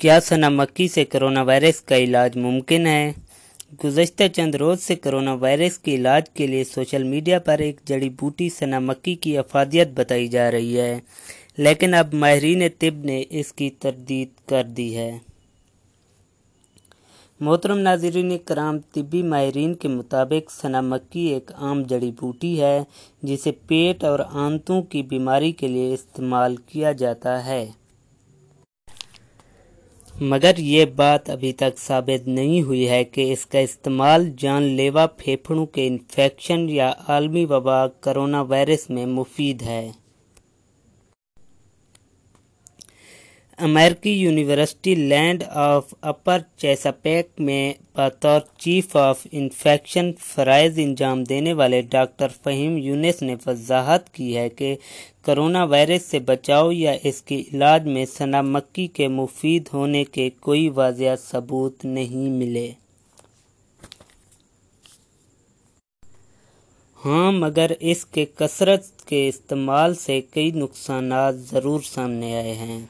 [0.00, 3.12] کیا سونامکی سے corona virus کا علاج ممکن ہے؟
[3.84, 8.08] گزشتہ چند روز سے کرونا وائرس کے علاج کے لیے سوشل میڈیا پر ایک جڑی
[8.10, 10.98] بوٹی سونامکی کی افادیت بتائی جا رہی ہے،
[11.56, 15.10] لیکن اب ماہرین طب نے اس کی تردید کر دی ہے۔
[17.40, 22.78] محترم ناظرین کرام، طبی ماہرین کے مطابق سونامکی ایک عام جڑی بوٹی ہے،
[23.22, 27.64] جسے پیٹ اور آنتوں کی بیماری کے لیے استعمال کیا جاتا ہے۔
[30.24, 35.06] مگر یہ بات ابھی تک ثابت نہیں ہوئی ہے کہ اس کا استعمال جان لیوا
[35.06, 39.90] پھیپھڑوں کے انفیکشن یا عالمی وبا کرونا وائرس میں مفید ہے۔
[43.58, 51.82] امریکی university land of upper Chesapeake میں بطور چیف آف انفیکشن فرائض انجام دینے والے
[51.82, 54.76] ڈاکٹر فہیم یونس نے وضاحت کی ہے کہ
[55.22, 60.30] کرونا وائرس سے بچاؤ یا اس کے علاج میں سنا مکی کے مفید ہونے کے
[60.40, 62.70] کوئی واضح ثبوت نہیں ملے۔
[67.04, 72.86] ہاں مگر اس کے کثرت کے استعمال سے کئی نقصانات ضرور سامنے آئے ہیں۔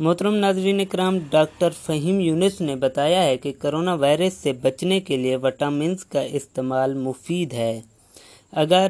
[0.00, 5.16] محترم ناظرین اکرام، ڈاکٹر فہیم یونس نے بتایا ہے کہ کرونا وائرس سے بچنے کے
[5.16, 7.80] لیے وٹامنز کا استعمال مفید ہے۔
[8.52, 8.88] اگر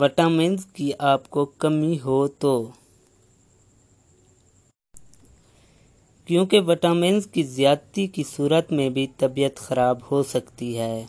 [0.00, 2.68] وٹامنز کی آپ کو کمی ہو تو۔
[6.24, 11.06] کیونکہ وٹامنز کی زیادتی کی صورت میں بھی طبیعت خراب ہو سکتی ہے۔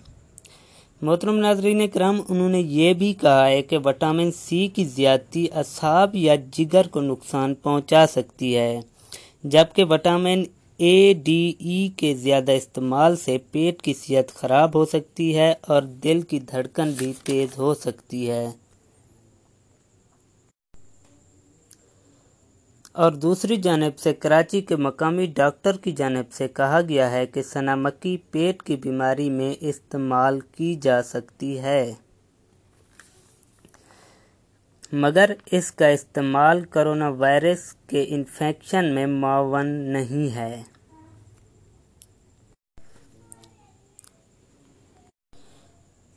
[1.02, 6.16] محترم ناظرین کرم انہوں نے یہ بھی کہا ہے کہ وٹامن سی کی زیادتی اعصاب
[6.16, 8.80] یا جگر کو نقصان پہنچا سکتی ہے۔
[9.52, 10.44] جبکہ وٹامن
[10.78, 15.82] اے، ڈی، ای کے زیادہ استعمال سے پیٹ کی صحت خراب ہو سکتی ہے اور
[15.82, 18.52] دل کی دھڑکن بھی تیز ہو سکتی ہے۔
[22.92, 27.42] اور دوسری جانب سے کراچی کے مقامی ڈاکٹر کی جانب سے کہا گیا ہے کہ
[27.42, 31.94] سنامکی پیٹ کی بیماری میں استعمال کی جا سکتی ہے۔
[34.98, 40.62] مگر اس کا استعمال کرونا وائرس کے انفیکشن میں معاون نہیں ہے۔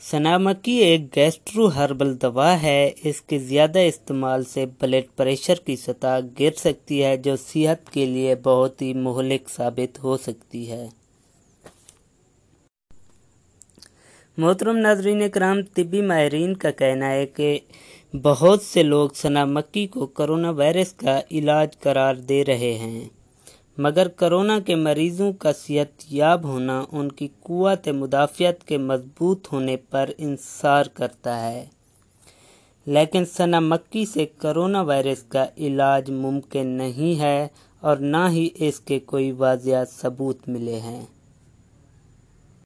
[0.00, 6.20] سنامکی ایک گیسٹرو ہربل دوا ہے۔ اس کے زیادہ استعمال سے بلڈ پریشر کی سطح
[6.40, 10.88] گر سکتی ہے، جو صحت کے لیے بہت ہی مہلک ثابت ہو سکتی ہے۔
[14.38, 17.58] محترم ناظرین کرام، طبی ماہرین کا کہنا ہے کہ
[18.22, 23.08] بہت سے لوگ سنا مکی کو کرونا وائرس کا علاج قرار دے رہے ہیں۔
[23.78, 29.76] مگر کرونا کے مریضوں کا صحت یاب ہونا، ان کی قوت مدافعت کے مضبوط ہونے
[29.76, 31.64] پر انحصار کرتا ہے۔
[32.86, 37.48] لیکن ثنا مکی سے کرونا وائرس کا علاج ممکن نہیں ہے
[37.80, 41.06] اور نہ ہی اس کے کوئی واضح ثبوت ملے ہیں۔